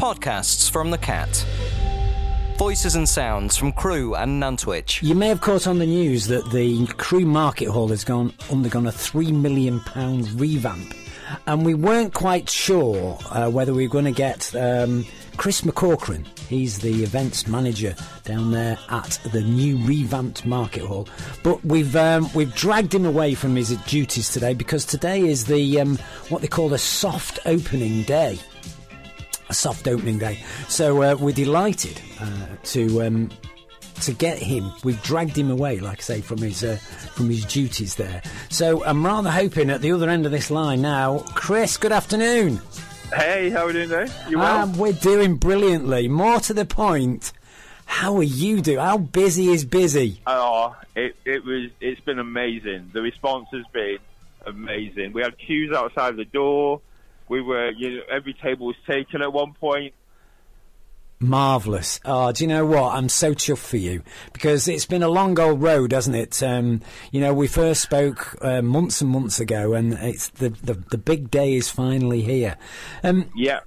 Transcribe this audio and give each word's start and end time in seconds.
Podcasts 0.00 0.70
from 0.70 0.90
the 0.90 0.96
Cat. 0.96 1.44
Voices 2.56 2.94
and 2.94 3.06
sounds 3.06 3.58
from 3.58 3.70
Crewe 3.70 4.14
and 4.14 4.42
Nantwich. 4.42 5.02
You 5.02 5.14
may 5.14 5.28
have 5.28 5.42
caught 5.42 5.66
on 5.66 5.78
the 5.78 5.84
news 5.84 6.26
that 6.28 6.50
the 6.50 6.86
Crewe 6.96 7.26
Market 7.26 7.68
Hall 7.68 7.88
has 7.88 8.02
gone 8.02 8.32
undergone 8.50 8.86
a 8.86 8.92
three 8.92 9.30
million 9.30 9.78
pound 9.80 10.40
revamp, 10.40 10.94
and 11.46 11.66
we 11.66 11.74
weren't 11.74 12.14
quite 12.14 12.48
sure 12.48 13.18
uh, 13.30 13.50
whether 13.50 13.74
we 13.74 13.86
were 13.86 13.92
going 13.92 14.06
to 14.06 14.10
get 14.10 14.54
um, 14.54 15.04
Chris 15.36 15.60
McCaughrean. 15.60 16.26
He's 16.48 16.78
the 16.78 17.02
events 17.02 17.46
manager 17.46 17.94
down 18.24 18.52
there 18.52 18.78
at 18.88 19.20
the 19.32 19.42
new 19.42 19.76
revamped 19.84 20.46
Market 20.46 20.86
Hall, 20.86 21.10
but 21.42 21.62
we've 21.62 21.94
um, 21.94 22.30
we've 22.32 22.54
dragged 22.54 22.94
him 22.94 23.04
away 23.04 23.34
from 23.34 23.54
his 23.54 23.76
duties 23.82 24.30
today 24.30 24.54
because 24.54 24.86
today 24.86 25.20
is 25.20 25.44
the 25.44 25.78
um, 25.78 25.98
what 26.30 26.40
they 26.40 26.48
call 26.48 26.72
a 26.72 26.78
soft 26.78 27.38
opening 27.44 28.02
day 28.04 28.38
a 29.50 29.54
soft 29.54 29.88
opening 29.88 30.18
day. 30.18 30.38
So 30.68 31.02
uh, 31.02 31.16
we're 31.16 31.34
delighted 31.34 32.00
uh, 32.20 32.46
to 32.64 33.02
um, 33.02 33.30
to 34.02 34.12
get 34.12 34.38
him. 34.38 34.70
We've 34.84 35.02
dragged 35.02 35.36
him 35.36 35.50
away, 35.50 35.80
like 35.80 35.98
I 35.98 36.02
say, 36.02 36.20
from 36.20 36.38
his 36.38 36.64
uh, 36.64 36.76
from 36.76 37.28
his 37.28 37.44
duties 37.44 37.96
there. 37.96 38.22
So 38.48 38.84
I'm 38.84 39.04
rather 39.04 39.30
hoping 39.30 39.68
at 39.68 39.82
the 39.82 39.92
other 39.92 40.08
end 40.08 40.24
of 40.24 40.32
this 40.32 40.50
line 40.50 40.80
now, 40.80 41.18
Chris. 41.34 41.76
Good 41.76 41.92
afternoon. 41.92 42.60
Hey, 43.12 43.50
how 43.50 43.64
are 43.64 43.66
we 43.66 43.72
doing 43.72 43.88
today? 43.88 44.12
You 44.28 44.38
well? 44.38 44.62
Um, 44.62 44.78
we're 44.78 44.92
doing 44.92 45.34
brilliantly. 45.36 46.06
More 46.06 46.38
to 46.40 46.54
the 46.54 46.64
point, 46.64 47.32
how 47.84 48.16
are 48.16 48.22
you 48.22 48.60
doing? 48.60 48.78
How 48.78 48.98
busy 48.98 49.48
is 49.48 49.64
busy? 49.64 50.20
Oh, 50.28 50.76
it, 50.94 51.16
it 51.24 51.44
was. 51.44 51.70
It's 51.80 52.00
been 52.02 52.20
amazing. 52.20 52.90
The 52.92 53.02
response 53.02 53.48
has 53.52 53.64
been 53.72 53.98
amazing. 54.46 55.12
We 55.12 55.22
had 55.22 55.36
queues 55.38 55.74
outside 55.76 56.14
the 56.16 56.24
door 56.24 56.80
we 57.30 57.40
were, 57.40 57.70
you 57.70 57.96
know, 57.96 58.02
every 58.10 58.34
table 58.34 58.66
was 58.66 58.76
taken 58.86 59.22
at 59.22 59.32
one 59.32 59.54
point. 59.54 59.94
Marvellous. 61.20 62.00
Oh, 62.04 62.32
do 62.32 62.42
you 62.42 62.48
know 62.48 62.66
what? 62.66 62.94
I'm 62.94 63.08
so 63.08 63.34
chuffed 63.34 63.58
for 63.58 63.76
you 63.76 64.02
because 64.32 64.66
it's 64.66 64.86
been 64.86 65.02
a 65.02 65.08
long 65.08 65.38
old 65.38 65.62
road, 65.62 65.92
hasn't 65.92 66.16
it? 66.16 66.42
Um, 66.42 66.80
you 67.12 67.20
know, 67.20 67.32
we 67.32 67.46
first 67.46 67.82
spoke 67.82 68.36
uh, 68.42 68.62
months 68.62 69.00
and 69.00 69.10
months 69.10 69.38
ago, 69.38 69.74
and 69.74 69.92
it's 69.92 70.30
the, 70.30 70.48
the, 70.48 70.74
the 70.90 70.98
big 70.98 71.30
day 71.30 71.54
is 71.54 71.70
finally 71.70 72.22
here. 72.22 72.56
Um, 73.04 73.30
yeah. 73.36 73.60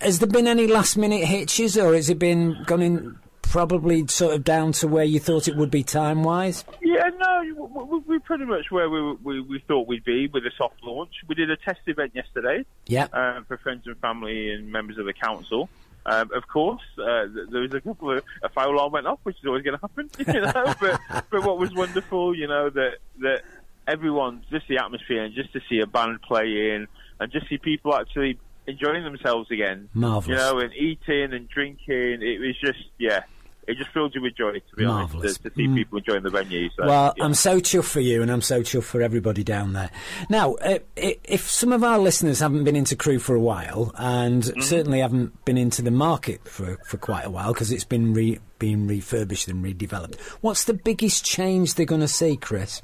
Has 0.00 0.18
there 0.18 0.28
been 0.28 0.46
any 0.46 0.66
last 0.66 0.96
minute 0.96 1.24
hitches, 1.24 1.78
or 1.78 1.94
has 1.94 2.10
it 2.10 2.18
been 2.18 2.62
gone 2.66 2.82
in 2.82 3.16
probably 3.50 4.06
sort 4.08 4.34
of 4.34 4.44
down 4.44 4.72
to 4.72 4.88
where 4.88 5.04
you 5.04 5.18
thought 5.18 5.48
it 5.48 5.56
would 5.56 5.70
be 5.70 5.82
time 5.82 6.22
wise? 6.22 6.64
Yeah, 6.82 7.10
no, 7.18 8.02
we're 8.06 8.20
pretty 8.20 8.44
much 8.44 8.70
where 8.70 8.88
we, 8.88 9.12
we, 9.14 9.40
we 9.40 9.58
thought 9.66 9.86
we'd 9.86 10.04
be 10.04 10.26
with 10.28 10.44
a 10.44 10.50
soft 10.56 10.82
launch. 10.82 11.12
We 11.28 11.34
did 11.34 11.50
a 11.50 11.56
test 11.56 11.80
event 11.86 12.14
yesterday 12.14 12.64
yeah. 12.86 13.08
Um, 13.12 13.44
for 13.46 13.56
friends 13.58 13.86
and 13.86 13.96
family 13.98 14.52
and 14.52 14.70
members 14.70 14.98
of 14.98 15.06
the 15.06 15.12
council. 15.12 15.68
Um, 16.06 16.30
of 16.32 16.48
course, 16.48 16.82
uh, 16.98 17.26
there 17.50 17.60
was 17.60 17.74
a 17.74 17.80
couple 17.80 18.16
of 18.16 18.24
a 18.42 18.48
fire 18.48 18.68
alarm 18.68 18.92
went 18.92 19.06
off, 19.06 19.18
which 19.24 19.36
is 19.38 19.46
always 19.46 19.62
going 19.62 19.78
to 19.78 19.80
happen, 19.80 20.10
you 20.34 20.40
know. 20.40 20.74
but 20.80 21.00
but 21.30 21.44
what 21.44 21.58
was 21.58 21.74
wonderful, 21.74 22.34
you 22.34 22.46
know, 22.46 22.70
that 22.70 22.98
that 23.20 23.42
everyone 23.86 24.42
just 24.50 24.66
the 24.68 24.78
atmosphere 24.78 25.24
and 25.24 25.34
just 25.34 25.52
to 25.52 25.60
see 25.68 25.80
a 25.80 25.86
band 25.86 26.22
playing 26.22 26.86
and 27.20 27.32
just 27.32 27.48
see 27.48 27.58
people 27.58 27.94
actually 27.94 28.38
enjoying 28.66 29.02
themselves 29.02 29.50
again, 29.50 29.88
marvelous, 29.92 30.28
you 30.28 30.34
know, 30.36 30.60
and 30.60 30.72
eating 30.74 31.32
and 31.34 31.48
drinking. 31.48 32.22
It 32.22 32.40
was 32.40 32.58
just 32.58 32.84
yeah, 32.98 33.24
it 33.68 33.76
just 33.76 33.90
fills 33.90 34.14
you 34.14 34.22
with 34.22 34.34
joy, 34.34 34.52
to 34.52 34.76
be 34.76 34.86
Marvellous. 34.86 35.24
honest, 35.24 35.42
to, 35.42 35.50
to 35.50 35.56
see 35.56 35.66
mm. 35.66 35.74
people 35.74 35.98
enjoying 35.98 36.22
the 36.22 36.30
venue. 36.30 36.70
So, 36.70 36.86
well, 36.86 37.14
yeah. 37.16 37.24
I'm 37.24 37.34
so 37.34 37.60
chuffed 37.60 37.84
for 37.84 38.00
you, 38.00 38.22
and 38.22 38.30
I'm 38.30 38.40
so 38.40 38.62
chuffed 38.62 38.84
for 38.84 39.02
everybody 39.02 39.44
down 39.44 39.74
there. 39.74 39.90
Now, 40.30 40.54
uh, 40.54 40.78
if 40.96 41.48
some 41.48 41.72
of 41.72 41.84
our 41.84 41.98
listeners 41.98 42.40
haven't 42.40 42.64
been 42.64 42.76
into 42.76 42.96
Crewe 42.96 43.18
for 43.18 43.34
a 43.34 43.40
while, 43.40 43.92
and 43.96 44.42
mm-hmm. 44.42 44.60
certainly 44.62 45.00
haven't 45.00 45.44
been 45.44 45.58
into 45.58 45.82
the 45.82 45.90
market 45.90 46.48
for, 46.48 46.78
for 46.86 46.96
quite 46.96 47.26
a 47.26 47.30
while, 47.30 47.52
because 47.52 47.70
it's 47.70 47.84
been 47.84 48.14
re, 48.14 48.38
being 48.58 48.86
refurbished 48.86 49.48
and 49.48 49.62
redeveloped, 49.62 50.18
what's 50.40 50.64
the 50.64 50.74
biggest 50.74 51.24
change 51.24 51.74
they're 51.74 51.84
going 51.84 52.00
to 52.00 52.08
see, 52.08 52.36
Chris? 52.36 52.80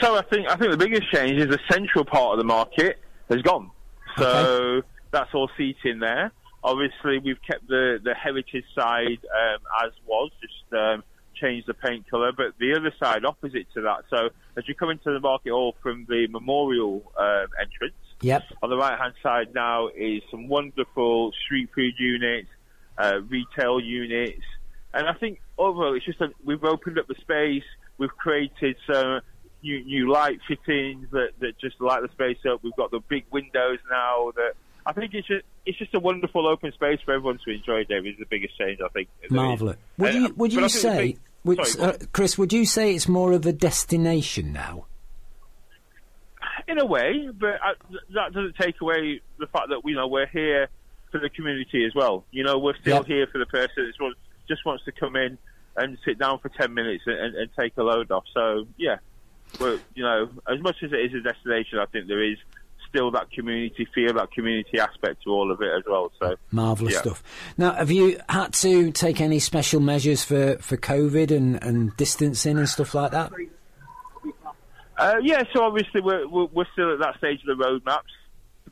So 0.00 0.16
I 0.16 0.22
think 0.22 0.48
I 0.48 0.56
think 0.56 0.72
the 0.72 0.76
biggest 0.76 1.10
change 1.12 1.38
is 1.38 1.48
the 1.48 1.60
central 1.70 2.04
part 2.04 2.32
of 2.32 2.38
the 2.38 2.44
market 2.44 2.98
has 3.30 3.40
gone. 3.40 3.70
So 4.18 4.26
okay. 4.26 4.86
that's 5.10 5.32
all 5.32 5.48
seating 5.56 6.00
there. 6.00 6.32
Obviously, 6.64 7.18
we've 7.18 7.42
kept 7.42 7.66
the, 7.66 7.98
the 8.02 8.14
heritage 8.14 8.64
side 8.74 9.18
um, 9.24 9.60
as 9.84 9.92
was, 10.06 10.30
just 10.40 10.72
um, 10.72 11.02
changed 11.34 11.66
the 11.66 11.74
paint 11.74 12.08
colour, 12.08 12.32
but 12.32 12.54
the 12.58 12.74
other 12.74 12.92
side 13.02 13.24
opposite 13.24 13.66
to 13.74 13.82
that. 13.82 14.04
So 14.10 14.28
as 14.56 14.68
you 14.68 14.74
come 14.74 14.90
into 14.90 15.12
the 15.12 15.20
market 15.20 15.50
hall 15.50 15.74
from 15.82 16.06
the 16.08 16.28
memorial 16.28 17.12
um, 17.18 17.46
entrance, 17.60 17.94
yep. 18.20 18.42
on 18.62 18.70
the 18.70 18.76
right 18.76 18.98
hand 18.98 19.14
side 19.22 19.54
now 19.54 19.88
is 19.88 20.22
some 20.30 20.48
wonderful 20.48 21.32
street 21.44 21.70
food 21.74 21.94
units, 21.98 22.48
uh, 22.96 23.20
retail 23.28 23.80
units, 23.80 24.44
and 24.94 25.08
I 25.08 25.14
think 25.14 25.40
overall 25.58 25.94
it's 25.94 26.04
just 26.04 26.20
a, 26.20 26.28
we've 26.44 26.64
opened 26.64 26.98
up 26.98 27.06
the 27.08 27.16
space, 27.20 27.64
we've 27.98 28.16
created 28.16 28.76
some 28.86 29.20
new, 29.62 29.84
new 29.84 30.12
light 30.12 30.38
fittings 30.46 31.08
that, 31.12 31.30
that 31.40 31.58
just 31.58 31.80
light 31.80 32.02
the 32.02 32.08
space 32.08 32.38
up. 32.50 32.62
We've 32.62 32.76
got 32.76 32.90
the 32.90 33.00
big 33.00 33.24
windows 33.30 33.78
now 33.90 34.32
that 34.36 34.54
I 34.84 34.92
think 34.92 35.14
it's 35.14 35.26
just 35.26 35.44
it's 35.64 35.78
just 35.78 35.94
a 35.94 36.00
wonderful 36.00 36.46
open 36.46 36.72
space 36.72 36.98
for 37.04 37.14
everyone 37.14 37.38
to 37.44 37.50
enjoy. 37.50 37.84
David 37.84 38.14
is 38.14 38.18
the 38.18 38.26
biggest 38.26 38.58
change 38.58 38.80
I 38.84 38.88
think. 38.88 39.08
Marvelous. 39.30 39.76
Would 39.98 40.14
you 40.14 40.34
would 40.36 40.52
you 40.52 40.68
say, 40.68 41.16
would, 41.44 41.64
sorry, 41.66 41.94
uh, 41.94 41.98
Chris? 42.12 42.36
Would 42.38 42.52
you 42.52 42.66
say 42.66 42.94
it's 42.94 43.08
more 43.08 43.32
of 43.32 43.46
a 43.46 43.52
destination 43.52 44.52
now? 44.52 44.86
In 46.68 46.78
a 46.78 46.86
way, 46.86 47.28
but 47.32 47.54
uh, 47.54 47.74
that 48.14 48.32
doesn't 48.32 48.56
take 48.56 48.80
away 48.80 49.20
the 49.38 49.46
fact 49.46 49.68
that 49.68 49.82
you 49.84 49.94
know 49.94 50.06
we're 50.06 50.26
here 50.26 50.68
for 51.10 51.20
the 51.20 51.28
community 51.28 51.84
as 51.84 51.94
well. 51.94 52.24
You 52.30 52.44
know, 52.44 52.58
we're 52.58 52.76
still 52.80 52.96
yep. 52.98 53.06
here 53.06 53.26
for 53.26 53.38
the 53.38 53.46
person 53.46 53.92
that 53.98 54.14
just 54.48 54.64
wants 54.64 54.84
to 54.84 54.92
come 54.92 55.16
in 55.16 55.38
and 55.76 55.98
sit 56.04 56.18
down 56.18 56.38
for 56.38 56.48
ten 56.48 56.74
minutes 56.74 57.04
and, 57.06 57.18
and, 57.18 57.34
and 57.36 57.50
take 57.58 57.76
a 57.76 57.82
load 57.82 58.10
off. 58.10 58.24
So 58.32 58.66
yeah, 58.76 58.96
but 59.58 59.80
you 59.94 60.02
know, 60.02 60.30
as 60.48 60.60
much 60.60 60.76
as 60.82 60.92
it 60.92 61.00
is 61.00 61.14
a 61.14 61.20
destination, 61.20 61.78
I 61.78 61.86
think 61.86 62.06
there 62.06 62.22
is 62.22 62.38
still 62.92 63.10
that 63.12 63.30
community 63.30 63.88
feel, 63.94 64.12
that 64.14 64.30
community 64.32 64.78
aspect 64.78 65.22
to 65.24 65.30
all 65.30 65.50
of 65.50 65.60
it 65.62 65.70
as 65.74 65.82
well. 65.88 66.12
So 66.20 66.36
marvelous 66.50 66.94
yeah. 66.94 67.00
stuff. 67.00 67.22
Now, 67.56 67.72
have 67.72 67.90
you 67.90 68.20
had 68.28 68.52
to 68.54 68.92
take 68.92 69.20
any 69.20 69.38
special 69.38 69.80
measures 69.80 70.22
for, 70.22 70.58
for 70.58 70.76
COVID 70.76 71.30
and, 71.30 71.62
and 71.62 71.96
distancing 71.96 72.58
and 72.58 72.68
stuff 72.68 72.94
like 72.94 73.12
that? 73.12 73.32
Uh, 74.98 75.16
yeah, 75.22 75.42
so 75.52 75.64
obviously 75.64 76.00
we're, 76.02 76.26
we're 76.26 76.66
still 76.74 76.92
at 76.92 76.98
that 77.00 77.16
stage 77.18 77.40
of 77.48 77.56
the 77.56 77.64
roadmaps. 77.64 78.12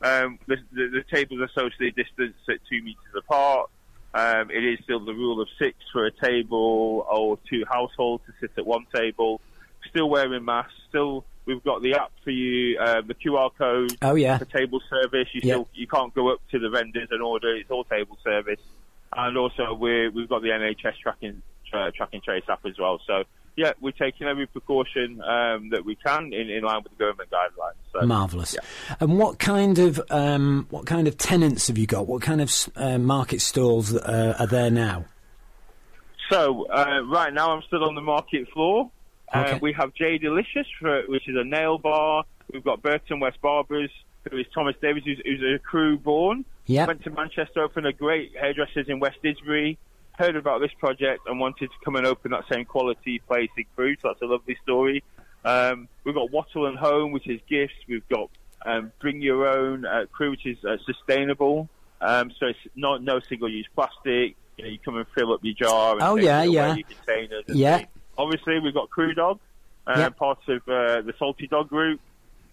Um, 0.03 0.39
the, 0.47 0.57
the, 0.71 0.87
the, 0.87 1.03
tables 1.13 1.41
are 1.41 1.49
socially 1.53 1.91
distanced 1.91 2.39
at 2.49 2.57
two 2.69 2.81
metres 2.83 3.03
apart. 3.17 3.69
Um, 4.13 4.49
it 4.49 4.63
is 4.63 4.79
still 4.83 5.03
the 5.03 5.13
rule 5.13 5.41
of 5.41 5.47
six 5.59 5.77
for 5.91 6.05
a 6.05 6.11
table 6.11 7.05
or 7.09 7.37
two 7.49 7.63
households 7.69 8.23
to 8.25 8.33
sit 8.39 8.51
at 8.57 8.65
one 8.65 8.85
table. 8.93 9.41
Still 9.89 10.09
wearing 10.09 10.45
masks. 10.45 10.73
Still 10.89 11.25
We've 11.53 11.63
got 11.63 11.81
the 11.81 11.95
app 11.95 12.11
for 12.23 12.31
you, 12.31 12.77
uh, 12.79 13.01
the 13.01 13.15
QR 13.15 13.51
code. 13.57 13.97
Oh 14.01 14.15
yeah. 14.15 14.37
For 14.37 14.45
table 14.45 14.81
service, 14.89 15.27
you 15.33 15.41
still 15.41 15.67
you 15.73 15.87
can't 15.87 16.13
go 16.13 16.31
up 16.31 16.39
to 16.51 16.59
the 16.59 16.69
vendors 16.69 17.09
and 17.11 17.21
order. 17.21 17.55
It's 17.55 17.69
all 17.69 17.83
table 17.83 18.17
service, 18.23 18.61
and 19.15 19.37
also 19.37 19.73
we 19.73 20.09
we've 20.09 20.29
got 20.29 20.41
the 20.41 20.49
NHS 20.49 20.97
tracking 21.01 21.41
tracking 21.95 22.21
trace 22.21 22.43
app 22.49 22.65
as 22.65 22.77
well. 22.79 22.99
So 23.05 23.23
yeah, 23.57 23.73
we're 23.81 23.91
taking 23.91 24.27
every 24.27 24.47
precaution 24.47 25.21
um, 25.21 25.69
that 25.71 25.83
we 25.83 25.95
can 25.95 26.33
in, 26.33 26.49
in 26.49 26.63
line 26.63 26.83
with 26.83 26.97
the 26.97 26.97
government 26.97 27.29
guidelines. 27.29 27.73
So, 27.91 28.05
Marvelous. 28.05 28.53
Yeah. 28.55 28.95
And 28.99 29.17
what 29.17 29.39
kind 29.39 29.77
of 29.77 30.01
um, 30.09 30.67
what 30.69 30.85
kind 30.85 31.07
of 31.07 31.17
tenants 31.17 31.67
have 31.67 31.77
you 31.77 31.87
got? 31.87 32.07
What 32.07 32.21
kind 32.21 32.41
of 32.41 32.69
uh, 32.75 32.97
market 32.97 33.41
stalls 33.41 33.93
uh, 33.93 34.35
are 34.39 34.47
there 34.47 34.71
now? 34.71 35.05
So 36.29 36.65
uh, 36.69 37.01
right 37.11 37.33
now, 37.33 37.51
I'm 37.51 37.61
still 37.63 37.83
on 37.83 37.95
the 37.95 38.01
market 38.01 38.47
floor. 38.53 38.89
Okay. 39.33 39.51
Uh, 39.51 39.59
we 39.61 39.73
have 39.73 39.93
Jay 39.93 40.17
Delicious, 40.17 40.67
for, 40.79 41.03
which 41.07 41.27
is 41.27 41.35
a 41.37 41.43
nail 41.43 41.77
bar. 41.77 42.25
We've 42.51 42.63
got 42.63 42.81
Burton 42.81 43.19
West 43.19 43.39
Barbers, 43.41 43.89
who 44.29 44.37
is 44.37 44.45
Thomas 44.53 44.75
Davies, 44.81 45.03
who's, 45.05 45.21
who's 45.25 45.55
a 45.55 45.59
Crewe 45.59 45.97
born. 45.97 46.45
Yep. 46.65 46.87
Went 46.87 47.03
to 47.03 47.09
Manchester, 47.09 47.63
opened 47.63 47.87
a 47.87 47.93
great 47.93 48.35
hairdressers 48.39 48.87
in 48.89 48.99
West 48.99 49.17
Didsbury. 49.23 49.77
Heard 50.17 50.35
about 50.35 50.59
this 50.59 50.71
project 50.77 51.21
and 51.27 51.39
wanted 51.39 51.67
to 51.67 51.75
come 51.83 51.95
and 51.95 52.05
open 52.05 52.31
that 52.31 52.43
same 52.51 52.65
quality 52.65 53.19
place 53.19 53.49
in 53.57 53.65
Crewe. 53.75 53.95
So 54.01 54.09
that's 54.09 54.21
a 54.21 54.25
lovely 54.25 54.57
story. 54.61 55.03
Um, 55.43 55.87
we've 56.03 56.13
got 56.13 56.29
Wattle 56.31 56.67
and 56.67 56.77
Home, 56.77 57.11
which 57.11 57.27
is 57.27 57.39
gifts. 57.49 57.73
We've 57.87 58.07
got 58.09 58.29
um, 58.65 58.91
Bring 58.99 59.21
Your 59.21 59.47
Own 59.47 59.85
uh, 59.85 60.05
Crewe, 60.11 60.31
which 60.31 60.45
is 60.45 60.63
uh, 60.63 60.77
sustainable. 60.85 61.69
Um, 62.01 62.31
so 62.39 62.47
it's 62.47 62.59
not 62.75 63.01
no 63.01 63.19
single-use 63.21 63.67
plastic. 63.73 64.35
You 64.57 64.63
know, 64.65 64.69
you 64.69 64.79
come 64.83 64.97
and 64.97 65.05
fill 65.15 65.33
up 65.33 65.39
your 65.43 65.55
jar. 65.55 65.93
And 65.93 66.03
oh 66.03 66.17
yeah, 66.17 66.43
yeah. 66.43 66.75
Your 66.75 66.85
containers 66.85 67.45
yeah. 67.47 67.85
Obviously, 68.21 68.59
we've 68.59 68.73
got 68.73 68.89
Crewe 68.89 69.15
Dog, 69.15 69.39
uh, 69.87 69.95
yep. 69.97 70.17
part 70.17 70.39
of 70.47 70.61
uh, 70.67 71.01
the 71.01 71.13
Salty 71.17 71.47
Dog 71.47 71.69
Group, 71.69 71.99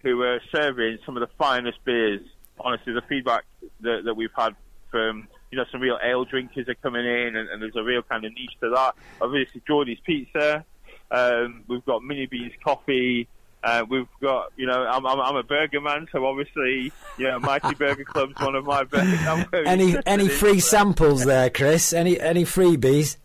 who 0.02 0.22
are 0.22 0.40
serving 0.50 0.98
some 1.04 1.16
of 1.16 1.20
the 1.20 1.34
finest 1.36 1.84
beers. 1.84 2.22
Honestly, 2.58 2.94
the 2.94 3.02
feedback 3.02 3.44
that, 3.80 4.02
that 4.04 4.14
we've 4.14 4.32
had 4.34 4.56
from 4.90 5.28
you 5.50 5.58
know 5.58 5.64
some 5.70 5.82
real 5.82 5.98
ale 6.02 6.24
drinkers 6.24 6.68
are 6.68 6.74
coming 6.76 7.04
in, 7.04 7.36
and, 7.36 7.50
and 7.50 7.60
there's 7.60 7.76
a 7.76 7.82
real 7.82 8.02
kind 8.02 8.24
of 8.24 8.32
niche 8.32 8.56
to 8.60 8.70
that. 8.70 8.94
Obviously, 9.20 9.60
Geordie's 9.66 9.98
Pizza. 10.04 10.64
Um, 11.10 11.64
we've 11.68 11.84
got 11.84 12.02
Mini 12.02 12.26
Beans 12.26 12.52
Coffee. 12.64 13.28
Uh, 13.62 13.84
we've 13.88 14.08
got, 14.22 14.52
you 14.56 14.66
know, 14.66 14.86
I'm, 14.86 15.04
I'm, 15.04 15.20
I'm 15.20 15.36
a 15.36 15.42
burger 15.42 15.80
man, 15.80 16.06
so 16.12 16.24
obviously, 16.24 16.92
you 17.16 17.26
know, 17.26 17.40
Mighty 17.40 17.74
Burger 17.74 18.04
Club's 18.04 18.40
one 18.40 18.54
of 18.54 18.64
my 18.64 18.84
burgers. 18.84 19.18
any 19.66 19.96
any 20.06 20.28
free 20.28 20.60
samples 20.60 21.24
there, 21.24 21.50
Chris? 21.50 21.92
Any 21.92 22.20
any 22.20 22.44
freebies? 22.44 23.16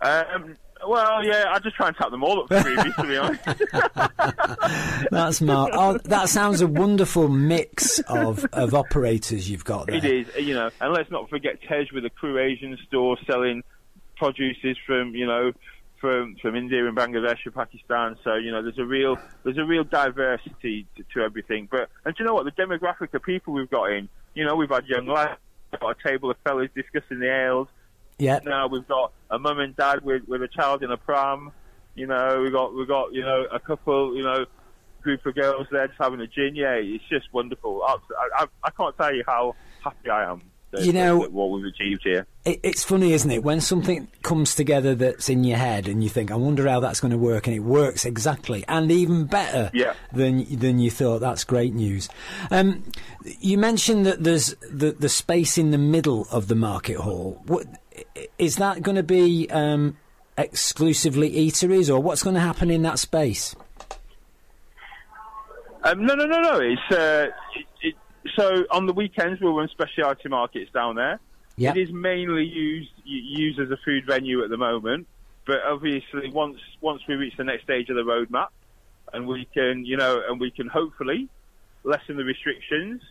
Um, 0.00 0.56
well, 0.90 1.24
yeah, 1.24 1.44
I 1.48 1.60
just 1.60 1.76
try 1.76 1.86
and 1.86 1.96
tap 1.96 2.10
them 2.10 2.24
all 2.24 2.40
up 2.40 2.48
for 2.48 2.56
freebies, 2.56 2.96
to 2.96 3.06
be 3.06 3.16
honest. 3.16 3.44
That's 5.12 5.40
Mark. 5.40 5.70
Oh, 5.72 5.98
that 5.98 6.28
sounds 6.28 6.60
a 6.60 6.66
wonderful 6.66 7.28
mix 7.28 8.00
of, 8.00 8.44
of 8.52 8.74
operators 8.74 9.48
you've 9.48 9.64
got 9.64 9.86
there. 9.86 9.96
It 9.96 10.04
is, 10.04 10.26
uh, 10.34 10.40
you 10.40 10.54
know, 10.54 10.68
and 10.80 10.92
let's 10.92 11.08
not 11.08 11.30
forget 11.30 11.60
Tej 11.62 11.86
with 11.92 12.04
a 12.04 12.10
Crewe 12.10 12.40
Asian 12.40 12.76
store 12.88 13.16
selling 13.24 13.62
produces 14.16 14.76
from, 14.84 15.14
you 15.14 15.26
know, 15.26 15.52
from 16.00 16.34
from 16.42 16.56
India 16.56 16.84
and 16.84 16.96
Bangladesh 16.96 17.38
and 17.44 17.54
Pakistan. 17.54 18.16
So 18.24 18.34
you 18.34 18.50
know, 18.50 18.62
there's 18.62 18.78
a 18.78 18.84
real 18.84 19.16
there's 19.44 19.58
a 19.58 19.64
real 19.64 19.84
diversity 19.84 20.86
to, 20.96 21.04
to 21.14 21.20
everything. 21.20 21.68
But 21.70 21.88
and 22.04 22.16
do 22.16 22.24
you 22.24 22.26
know 22.26 22.34
what? 22.34 22.46
The 22.46 22.62
demographic 22.62 23.14
of 23.14 23.22
people 23.22 23.54
we've 23.54 23.70
got 23.70 23.92
in, 23.92 24.08
you 24.34 24.44
know, 24.44 24.56
we've 24.56 24.70
had 24.70 24.86
young 24.86 25.06
lads, 25.06 25.38
we've 25.70 25.80
got 25.80 25.96
a 26.00 26.08
table 26.08 26.30
of 26.30 26.36
fellas 26.42 26.70
discussing 26.74 27.20
the 27.20 27.30
ales. 27.32 27.68
Yeah. 28.20 28.40
Now 28.44 28.66
we've 28.66 28.86
got 28.86 29.12
a 29.30 29.38
mum 29.38 29.58
and 29.60 29.76
dad 29.76 30.04
with 30.04 30.22
with 30.28 30.42
a 30.42 30.48
child 30.48 30.82
in 30.82 30.90
a 30.90 30.96
pram. 30.96 31.52
You 31.94 32.06
know, 32.06 32.42
we 32.42 32.50
got 32.50 32.74
we 32.74 32.86
got 32.86 33.12
you 33.12 33.22
know 33.22 33.46
a 33.52 33.58
couple. 33.58 34.16
You 34.16 34.22
know. 34.22 34.46
Group 35.02 35.24
of 35.24 35.34
girls 35.34 35.66
there 35.72 35.86
just 35.86 35.98
having 35.98 36.20
a 36.20 36.26
gin, 36.26 36.54
yeah, 36.54 36.74
it's 36.74 37.02
just 37.08 37.32
wonderful. 37.32 37.82
I, 37.82 37.96
I, 38.36 38.46
I 38.62 38.70
can't 38.70 38.94
tell 38.98 39.14
you 39.14 39.24
how 39.26 39.56
happy 39.82 40.10
I 40.10 40.30
am 40.30 40.42
you 40.78 40.92
know 40.92 41.18
what 41.18 41.50
we've 41.50 41.64
achieved 41.64 42.02
here. 42.04 42.26
It, 42.44 42.60
it's 42.62 42.84
funny, 42.84 43.12
isn't 43.12 43.30
it, 43.30 43.42
when 43.42 43.60
something 43.60 44.08
comes 44.22 44.54
together 44.54 44.94
that's 44.94 45.28
in 45.28 45.42
your 45.44 45.58
head 45.58 45.88
and 45.88 46.02
you 46.02 46.08
think, 46.08 46.30
"I 46.30 46.36
wonder 46.36 46.68
how 46.68 46.80
that's 46.80 47.00
going 47.00 47.10
to 47.10 47.18
work," 47.18 47.46
and 47.46 47.56
it 47.56 47.60
works 47.60 48.04
exactly 48.04 48.64
and 48.68 48.90
even 48.90 49.24
better 49.24 49.70
yeah. 49.74 49.94
than 50.12 50.58
than 50.58 50.78
you 50.78 50.90
thought. 50.90 51.20
That's 51.20 51.44
great 51.44 51.74
news. 51.74 52.08
Um, 52.50 52.84
you 53.40 53.58
mentioned 53.58 54.06
that 54.06 54.22
there's 54.22 54.54
the 54.70 54.92
the 54.92 55.08
space 55.08 55.58
in 55.58 55.70
the 55.70 55.78
middle 55.78 56.26
of 56.30 56.48
the 56.48 56.54
market 56.54 56.98
hall. 56.98 57.42
What, 57.46 57.66
is 58.38 58.56
that 58.56 58.82
going 58.82 58.96
to 58.96 59.02
be 59.02 59.48
um, 59.50 59.96
exclusively 60.36 61.30
eateries, 61.30 61.92
or 61.92 62.00
what's 62.00 62.22
going 62.22 62.34
to 62.34 62.40
happen 62.40 62.70
in 62.70 62.82
that 62.82 62.98
space? 62.98 63.54
Um, 65.82 66.04
no, 66.04 66.14
no, 66.14 66.26
no, 66.26 66.40
no. 66.40 66.60
It's 66.60 66.96
uh, 66.96 67.28
it, 67.56 67.66
it, 67.82 67.94
so 68.36 68.64
on 68.70 68.86
the 68.86 68.92
weekends 68.92 69.40
we'll 69.40 69.54
run 69.54 69.68
specialty 69.68 70.28
markets 70.28 70.70
down 70.72 70.96
there. 70.96 71.18
Yep. 71.56 71.76
It 71.76 71.80
is 71.80 71.92
mainly 71.92 72.44
used 72.44 72.90
used 73.04 73.58
as 73.58 73.70
a 73.70 73.78
food 73.84 74.04
venue 74.06 74.42
at 74.44 74.50
the 74.50 74.56
moment, 74.56 75.06
but 75.46 75.60
obviously 75.66 76.30
once 76.30 76.58
once 76.80 77.02
we 77.08 77.14
reach 77.14 77.36
the 77.36 77.44
next 77.44 77.64
stage 77.64 77.88
of 77.90 77.96
the 77.96 78.02
roadmap, 78.02 78.48
and 79.12 79.26
we 79.26 79.46
can 79.52 79.84
you 79.84 79.96
know 79.96 80.22
and 80.28 80.40
we 80.40 80.50
can 80.50 80.68
hopefully 80.68 81.28
lessen 81.82 82.16
the 82.16 82.24
restrictions, 82.24 83.02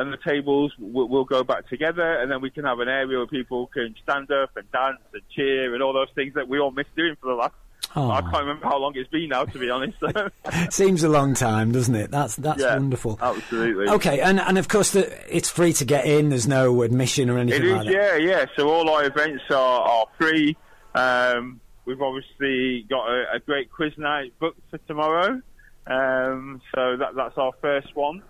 and 0.00 0.12
the 0.12 0.16
tables 0.16 0.72
will, 0.78 1.08
will 1.08 1.24
go 1.24 1.44
back 1.44 1.68
together, 1.68 2.14
and 2.20 2.30
then 2.30 2.40
we 2.40 2.50
can 2.50 2.64
have 2.64 2.80
an 2.80 2.88
area 2.88 3.18
where 3.18 3.26
people 3.26 3.66
can 3.66 3.94
stand 4.02 4.30
up 4.32 4.56
and 4.56 4.70
dance 4.72 4.98
and 5.12 5.22
cheer 5.34 5.74
and 5.74 5.82
all 5.82 5.92
those 5.92 6.08
things 6.14 6.34
that 6.34 6.48
we 6.48 6.58
all 6.58 6.70
missed 6.70 6.94
doing 6.96 7.16
for 7.20 7.28
the 7.28 7.34
last 7.34 7.54
Oh. 7.96 8.08
I 8.08 8.20
can't 8.20 8.34
remember 8.34 8.66
how 8.66 8.78
long 8.78 8.92
it's 8.94 9.10
been 9.10 9.30
now, 9.30 9.44
to 9.44 9.58
be 9.58 9.68
honest. 9.68 9.98
Seems 10.70 11.02
a 11.02 11.08
long 11.08 11.34
time, 11.34 11.72
doesn't 11.72 11.94
it? 11.94 12.10
That's 12.10 12.36
that's 12.36 12.60
yeah, 12.60 12.74
wonderful. 12.74 13.18
Absolutely. 13.20 13.88
Okay, 13.88 14.20
and 14.20 14.38
and 14.38 14.58
of 14.58 14.68
course 14.68 14.92
the, 14.92 15.34
it's 15.34 15.50
free 15.50 15.72
to 15.74 15.84
get 15.84 16.06
in. 16.06 16.28
There's 16.28 16.46
no 16.46 16.82
admission 16.82 17.28
or 17.30 17.38
anything 17.38 17.62
it 17.62 17.66
is, 17.66 17.72
like 17.72 17.86
that. 17.86 17.92
Yeah, 17.92 18.16
yeah. 18.16 18.46
So 18.56 18.68
all 18.68 18.88
our 18.90 19.04
events 19.04 19.42
are, 19.50 19.80
are 19.80 20.06
free. 20.18 20.56
Um, 20.94 21.60
we've 21.84 22.00
obviously 22.00 22.86
got 22.88 23.08
a, 23.08 23.24
a, 23.34 23.38
great 23.40 23.72
quiz 23.72 23.92
night 23.96 24.34
booked 24.38 24.60
for 24.70 24.78
tomorrow. 24.78 25.40
Um, 25.86 26.60
so 26.74 26.96
that 26.96 27.16
that's 27.16 27.38
our 27.38 27.52
first 27.60 27.96
one. 27.96 28.22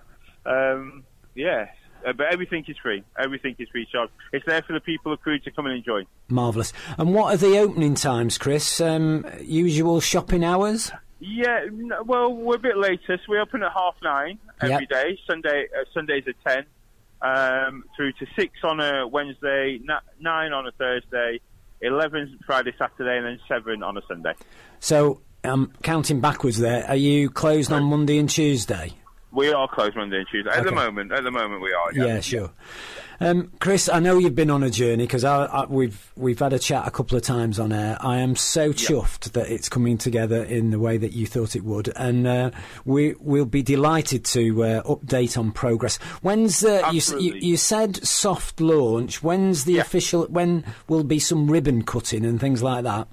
Um, 0.47 1.05
yeah, 1.35 1.67
uh, 2.07 2.13
but 2.13 2.33
everything 2.33 2.65
is 2.69 2.77
free. 2.79 3.05
Everything 3.19 3.55
is 3.59 3.69
free 3.69 3.87
charge. 3.91 4.11
It's 4.33 4.47
there 4.47 4.63
for 4.63 4.73
the 4.73 4.81
people 4.81 5.13
of 5.13 5.21
Crewe 5.21 5.39
to 5.41 5.51
come 5.51 5.67
and 5.67 5.77
enjoy. 5.77 6.03
Marvellous. 6.29 6.73
And 6.99 7.15
what 7.15 7.35
are 7.35 7.37
the 7.37 7.59
opening 7.59 7.95
times, 7.95 8.39
Chris? 8.39 8.81
Um, 8.81 9.27
usual 9.41 10.01
shopping 10.01 10.45
hours? 10.45 10.91
Yeah, 11.21 11.67
well, 12.07 12.33
we're 12.33 12.57
a 12.57 12.59
bit 12.59 12.79
later, 12.79 13.19
so 13.19 13.23
we 13.29 13.39
open 13.39 13.63
at 13.63 13.73
half 13.73 13.95
nine 14.03 14.39
every 14.63 14.87
yep. 14.89 14.89
day. 14.89 15.21
Sunday, 15.27 15.67
uh, 15.79 15.85
Sundays 15.93 16.25
at 16.27 16.35
ten, 16.47 16.65
um, 17.21 17.85
through 17.95 18.13
to 18.13 18.27
six 18.35 18.55
on 18.65 18.81
a 18.81 19.07
Wednesday, 19.07 19.81
nine 20.19 20.53
on 20.55 20.67
a 20.67 20.73
Thursday, 20.73 21.41
eleven 21.83 22.39
Friday, 22.47 22.73
Saturday, 22.79 23.19
and 23.19 23.27
then 23.27 23.41
seven 23.47 23.83
on 23.83 23.99
a 23.99 24.03
Sunday. 24.09 24.33
So, 24.79 25.21
um, 25.45 25.75
counting 25.83 26.21
backwards, 26.21 26.57
there, 26.57 26.87
are 26.87 26.97
you 26.97 27.29
closed 27.29 27.71
on 27.71 27.83
Monday 27.83 28.17
and 28.17 28.31
Tuesday? 28.31 28.95
We 29.33 29.53
are 29.53 29.69
closed 29.69 29.97
Monday 29.97 30.19
and 30.19 30.27
Tuesday. 30.29 30.51
At 30.51 30.59
okay. 30.59 30.71
the 30.71 30.75
moment, 30.75 31.13
at 31.13 31.23
the 31.23 31.31
moment 31.31 31.63
we 31.63 31.73
are. 31.73 31.93
Yeah, 31.93 32.15
yeah 32.15 32.21
sure. 32.21 32.51
Um, 33.23 33.53
Chris, 33.61 33.91
I 33.91 34.01
know 34.01 34.17
you've 34.17 34.35
been 34.35 34.51
on 34.51 34.63
a 34.63 34.71
journey 34.71 35.05
because 35.05 35.27
we've 35.69 36.11
we've 36.17 36.39
had 36.39 36.55
a 36.55 36.59
chat 36.59 36.89
a 36.89 36.91
couple 36.91 37.19
of 37.19 37.23
times 37.23 37.61
on 37.61 37.71
air. 37.71 37.99
I 38.01 38.17
am 38.19 38.35
so 38.35 38.73
chuffed 38.73 39.27
yep. 39.27 39.35
that 39.35 39.53
it's 39.53 39.69
coming 39.69 39.99
together 39.99 40.43
in 40.43 40.71
the 40.71 40.79
way 40.79 40.97
that 40.97 41.13
you 41.13 41.27
thought 41.27 41.55
it 41.55 41.63
would, 41.63 41.93
and 41.97 42.27
uh, 42.27 42.51
we 42.87 43.15
will 43.21 43.45
be 43.45 43.63
delighted 43.63 44.25
to 44.27 44.65
uh, 44.65 44.83
update 44.85 45.37
on 45.37 45.53
progress. 45.53 45.99
When's 46.23 46.65
uh, 46.65 46.91
you, 46.93 47.03
you, 47.19 47.35
you 47.35 47.57
said 47.59 48.03
soft 48.07 48.59
launch? 48.59 49.23
When's 49.23 49.65
the 49.65 49.75
yeah. 49.75 49.83
official? 49.83 50.25
When 50.27 50.65
will 50.89 51.05
be 51.05 51.19
some 51.19 51.51
ribbon 51.51 51.83
cutting 51.83 52.25
and 52.25 52.41
things 52.41 52.63
like 52.63 52.85
that? 52.85 53.07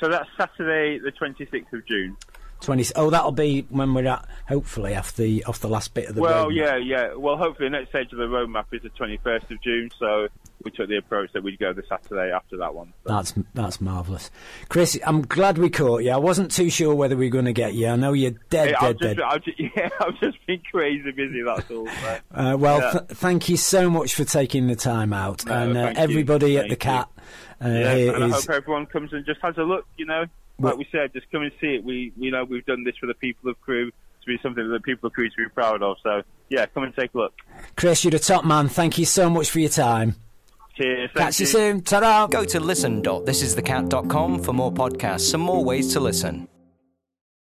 So 0.00 0.08
that's 0.08 0.28
Saturday, 0.38 0.98
the 1.00 1.10
twenty 1.10 1.46
sixth 1.50 1.72
of 1.74 1.84
June. 1.86 2.16
20, 2.60 2.92
oh, 2.96 3.10
that'll 3.10 3.32
be 3.32 3.66
when 3.68 3.94
we're 3.94 4.06
at, 4.08 4.26
hopefully, 4.48 4.96
off 4.96 5.14
the 5.14 5.44
off 5.44 5.60
the 5.60 5.68
last 5.68 5.94
bit 5.94 6.08
of 6.08 6.14
the 6.14 6.20
Well, 6.20 6.46
roadmap. 6.46 6.56
yeah, 6.56 6.76
yeah. 6.76 7.14
Well, 7.14 7.36
hopefully, 7.36 7.68
the 7.68 7.78
next 7.78 7.90
stage 7.90 8.12
of 8.12 8.18
the 8.18 8.24
roadmap 8.24 8.66
is 8.72 8.82
the 8.82 8.90
21st 8.90 9.50
of 9.50 9.62
June, 9.62 9.90
so 9.98 10.28
we 10.64 10.70
took 10.72 10.88
the 10.88 10.96
approach 10.96 11.32
that 11.32 11.42
we'd 11.42 11.58
go 11.58 11.72
the 11.72 11.84
Saturday 11.88 12.32
after 12.32 12.56
that 12.56 12.74
one. 12.74 12.92
So. 13.06 13.12
That's 13.12 13.34
that's 13.54 13.80
marvellous. 13.80 14.30
Chris, 14.68 14.98
I'm 15.06 15.22
glad 15.22 15.58
we 15.58 15.70
caught 15.70 16.02
you. 16.02 16.10
I 16.10 16.16
wasn't 16.16 16.50
too 16.50 16.68
sure 16.68 16.94
whether 16.94 17.16
we 17.16 17.26
were 17.26 17.32
going 17.32 17.44
to 17.44 17.52
get 17.52 17.74
you. 17.74 17.88
I 17.88 17.96
know 17.96 18.12
you're 18.12 18.32
dead, 18.50 18.74
hey, 18.78 18.92
dead, 18.92 18.98
dead. 18.98 19.20
I've 19.20 19.42
just, 19.44 19.60
yeah, 19.76 19.88
I've 20.00 20.18
just 20.20 20.44
been 20.46 20.60
crazy 20.70 21.10
busy, 21.12 21.42
that's 21.42 21.70
all. 21.70 21.88
uh, 22.34 22.56
well, 22.58 22.80
yeah. 22.80 22.92
th- 22.92 23.04
thank 23.10 23.48
you 23.48 23.56
so 23.56 23.88
much 23.88 24.14
for 24.14 24.24
taking 24.24 24.66
the 24.66 24.76
time 24.76 25.12
out. 25.12 25.46
No, 25.46 25.52
and 25.52 25.76
uh, 25.76 25.92
everybody 25.94 26.52
you. 26.52 26.58
at 26.58 26.68
the 26.68 26.76
Cat. 26.76 27.08
Uh, 27.64 27.68
yeah, 27.68 27.92
and 28.14 28.24
I 28.24 28.28
hope 28.28 28.50
everyone 28.50 28.86
comes 28.86 29.12
and 29.12 29.24
just 29.26 29.40
has 29.42 29.56
a 29.58 29.62
look, 29.62 29.86
you 29.96 30.06
know 30.06 30.26
like 30.58 30.76
we 30.76 30.86
said, 30.90 31.12
just 31.12 31.30
come 31.30 31.42
and 31.42 31.52
see 31.60 31.74
it. 31.76 31.84
We, 31.84 32.12
you 32.16 32.30
know, 32.30 32.44
we've 32.44 32.66
done 32.66 32.84
this 32.84 32.96
for 32.96 33.06
the 33.06 33.14
people 33.14 33.50
of 33.50 33.60
Crewe 33.60 33.90
to 33.90 34.26
be 34.26 34.38
something 34.42 34.62
that 34.66 34.72
the 34.72 34.80
people 34.80 35.06
of 35.06 35.12
Crewe 35.12 35.30
to 35.30 35.36
be 35.36 35.48
proud 35.48 35.82
of. 35.82 35.96
So, 36.02 36.22
yeah, 36.48 36.66
come 36.66 36.82
and 36.84 36.94
take 36.94 37.14
a 37.14 37.18
look. 37.18 37.34
Chris, 37.76 38.04
you're 38.04 38.10
the 38.10 38.18
top 38.18 38.44
man. 38.44 38.68
Thank 38.68 38.98
you 38.98 39.04
so 39.04 39.30
much 39.30 39.50
for 39.50 39.60
your 39.60 39.70
time. 39.70 40.16
Cheers. 40.76 41.10
Catch 41.14 41.40
you, 41.40 41.44
you 41.44 41.52
soon. 41.52 41.80
Ta-da. 41.82 42.26
Go 42.28 42.44
to 42.44 42.60
listen.thisisthecat.com 42.60 44.42
for 44.42 44.52
more 44.52 44.72
podcasts 44.72 45.34
and 45.34 45.42
more 45.42 45.64
ways 45.64 45.92
to 45.92 46.00
listen. 46.00 46.48